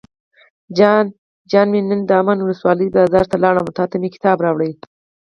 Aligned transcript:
جان 1.51 1.67
مې 1.71 1.79
نن 1.89 2.01
دامن 2.09 2.37
ولسوالۍ 2.41 2.87
بازار 2.95 3.25
ته 3.31 3.37
لاړم 3.43 3.65
او 3.67 3.75
تاته 3.77 3.95
مې 4.01 4.09
کتاب 4.15 4.37
راوړل. 4.45 4.73